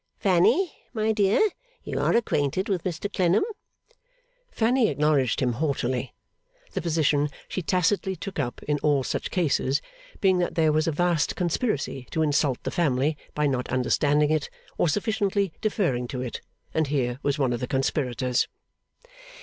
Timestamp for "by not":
13.35-13.69